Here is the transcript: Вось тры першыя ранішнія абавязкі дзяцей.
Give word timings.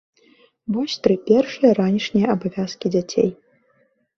Вось 0.77 0.95
тры 1.07 1.17
першыя 1.27 1.71
ранішнія 1.81 2.27
абавязкі 2.37 2.87
дзяцей. 2.97 3.29